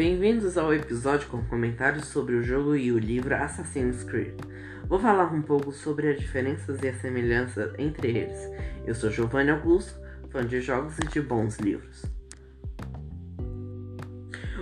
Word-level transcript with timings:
Bem-vindos 0.00 0.56
ao 0.56 0.72
episódio 0.72 1.28
com 1.28 1.44
comentários 1.44 2.06
sobre 2.06 2.34
o 2.34 2.42
jogo 2.42 2.74
e 2.74 2.90
o 2.90 2.98
livro 2.98 3.34
Assassin's 3.34 4.02
Creed. 4.02 4.32
Vou 4.88 4.98
falar 4.98 5.30
um 5.30 5.42
pouco 5.42 5.72
sobre 5.72 6.08
as 6.08 6.18
diferenças 6.18 6.82
e 6.82 6.88
as 6.88 6.96
semelhanças 7.02 7.78
entre 7.78 8.08
eles. 8.08 8.50
Eu 8.86 8.94
sou 8.94 9.10
Giovanni 9.10 9.50
Augusto, 9.50 10.00
fã 10.30 10.42
de 10.42 10.58
jogos 10.62 10.96
e 11.00 11.06
de 11.06 11.20
bons 11.20 11.58
livros. 11.58 12.06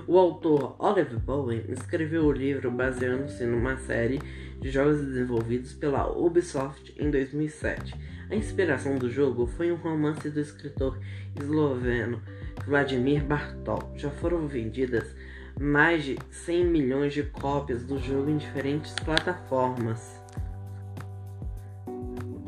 O 0.08 0.18
autor 0.18 0.74
Oliver 0.76 1.20
Bowen 1.20 1.66
escreveu 1.68 2.24
o 2.24 2.32
livro 2.32 2.72
baseando-se 2.72 3.46
numa 3.46 3.76
série 3.76 4.20
de 4.58 4.72
jogos 4.72 5.00
desenvolvidos 5.00 5.72
pela 5.72 6.10
Ubisoft 6.10 6.92
em 6.98 7.12
2007. 7.12 7.94
A 8.28 8.34
inspiração 8.34 8.96
do 8.96 9.08
jogo 9.08 9.46
foi 9.46 9.70
um 9.70 9.76
romance 9.76 10.28
do 10.28 10.40
escritor 10.40 10.98
esloveno 11.40 12.20
Vladimir 12.66 13.24
Bartol. 13.24 13.94
Já 13.96 14.10
foram 14.10 14.46
vendidas 14.46 15.14
mais 15.60 16.04
de 16.04 16.16
100 16.30 16.64
milhões 16.64 17.12
de 17.12 17.22
cópias 17.24 17.84
do 17.84 17.98
jogo 17.98 18.30
em 18.30 18.36
diferentes 18.36 18.94
plataformas. 18.94 20.22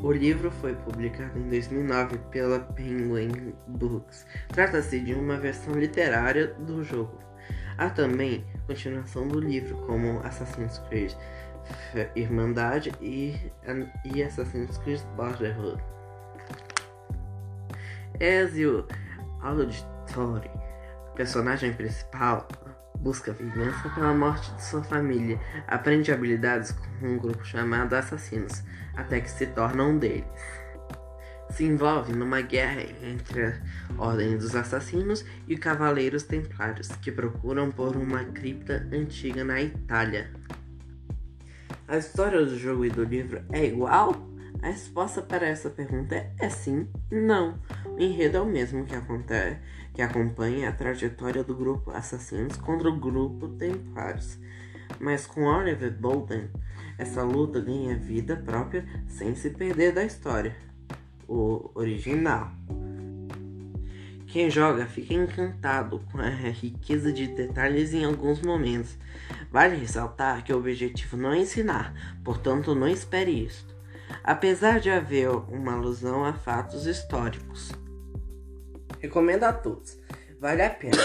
O 0.03 0.11
livro 0.11 0.49
foi 0.49 0.73
publicado 0.73 1.37
em 1.37 1.47
2009 1.49 2.17
pela 2.31 2.59
Penguin 2.59 3.53
Books. 3.67 4.25
Trata-se 4.47 4.99
de 4.99 5.13
uma 5.13 5.37
versão 5.37 5.75
literária 5.75 6.47
do 6.47 6.83
jogo. 6.83 7.19
Há 7.77 7.89
também 7.89 8.45
continuação 8.65 9.27
do 9.27 9.39
livro, 9.39 9.77
como 9.85 10.19
Assassin's 10.23 10.79
Creed 10.89 11.13
Irmandade 12.15 12.91
e, 13.01 13.35
e 14.05 14.23
Assassin's 14.23 14.77
Creed 14.79 15.01
Brotherhood. 15.15 15.81
Ezio 18.19 18.87
Auditore, 19.41 20.49
personagem 21.15 21.73
principal, 21.73 22.47
busca 23.01 23.33
vingança 23.33 23.89
pela 23.89 24.13
morte 24.13 24.53
de 24.53 24.63
sua 24.63 24.83
família, 24.83 25.39
aprende 25.67 26.11
habilidades 26.11 26.71
com 26.71 27.07
um 27.07 27.17
grupo 27.17 27.43
chamado 27.43 27.93
Assassinos, 27.93 28.63
até 28.95 29.19
que 29.19 29.29
se 29.29 29.47
torna 29.47 29.83
um 29.83 29.97
deles. 29.97 30.25
Se 31.49 31.65
envolve 31.65 32.13
numa 32.13 32.41
guerra 32.41 32.83
entre 33.01 33.43
a 33.43 33.53
Ordem 33.97 34.37
dos 34.37 34.55
Assassinos 34.55 35.25
e 35.47 35.57
Cavaleiros 35.57 36.23
Templários, 36.23 36.87
que 37.01 37.11
procuram 37.11 37.69
por 37.69 37.97
uma 37.97 38.23
cripta 38.23 38.87
antiga 38.93 39.43
na 39.43 39.61
Itália. 39.61 40.31
A 41.87 41.97
história 41.97 42.45
do 42.45 42.57
jogo 42.57 42.85
e 42.85 42.89
do 42.89 43.03
livro 43.03 43.41
é 43.51 43.65
igual? 43.65 44.30
A 44.61 44.67
resposta 44.67 45.21
para 45.21 45.47
essa 45.47 45.69
pergunta 45.69 46.15
é 46.37 46.49
sim 46.49 46.87
e 47.11 47.15
não. 47.15 47.59
O 47.85 47.99
enredo 47.99 48.37
é 48.37 48.41
o 48.41 48.45
mesmo 48.45 48.85
que, 48.85 48.95
acontece, 48.95 49.59
que 49.93 50.01
acompanha 50.01 50.69
a 50.69 50.71
trajetória 50.71 51.43
do 51.43 51.55
grupo 51.55 51.91
Assassinos 51.91 52.57
contra 52.57 52.89
o 52.89 52.99
grupo 52.99 53.49
Templários. 53.49 54.37
Mas 54.99 55.25
com 55.25 55.45
Oliver 55.45 55.91
Bolden, 55.91 56.49
essa 56.97 57.23
luta 57.23 57.59
ganha 57.59 57.95
vida 57.95 58.35
própria 58.35 58.85
sem 59.07 59.35
se 59.35 59.49
perder 59.49 59.93
da 59.93 60.03
história. 60.03 60.55
O 61.27 61.71
original. 61.73 62.51
Quem 64.27 64.49
joga 64.49 64.85
fica 64.85 65.13
encantado 65.13 65.99
com 66.11 66.19
a 66.19 66.29
riqueza 66.29 67.11
de 67.11 67.27
detalhes 67.27 67.93
em 67.93 68.05
alguns 68.05 68.41
momentos. 68.41 68.97
Vale 69.51 69.75
ressaltar 69.75 70.43
que 70.43 70.53
o 70.53 70.57
objetivo 70.57 71.17
não 71.17 71.33
é 71.33 71.39
ensinar, 71.39 71.93
portanto, 72.23 72.73
não 72.73 72.87
espere 72.87 73.31
isso. 73.31 73.67
Apesar 74.23 74.79
de 74.79 74.89
haver 74.89 75.29
uma 75.29 75.73
alusão 75.73 76.23
a 76.23 76.33
fatos 76.33 76.85
históricos. 76.85 77.71
Recomendo 78.99 79.43
a 79.43 79.53
todos. 79.53 79.97
Vale 80.39 80.61
a 80.61 80.69
pena. 80.69 80.97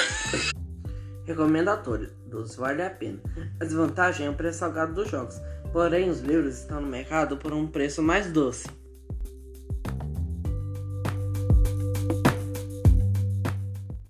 Recomendo 1.24 1.68
a 1.68 1.76
todos. 1.76 2.54
Vale 2.56 2.82
a 2.82 2.90
pena. 2.90 3.20
A 3.60 3.64
desvantagem 3.64 4.26
é 4.26 4.30
o 4.30 4.34
preço 4.34 4.58
salgado 4.58 4.94
dos 4.94 5.08
jogos. 5.08 5.40
Porém, 5.72 6.10
os 6.10 6.20
livros 6.20 6.58
estão 6.58 6.80
no 6.80 6.86
mercado 6.86 7.36
por 7.36 7.52
um 7.52 7.66
preço 7.66 8.02
mais 8.02 8.30
doce. 8.30 8.68